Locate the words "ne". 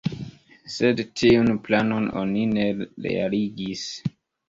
2.57-2.67